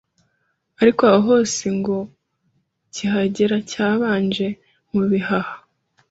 [0.81, 1.97] ariko aho hose ngo
[2.93, 4.47] kihagera cyabanje
[4.93, 5.55] mu bihaha.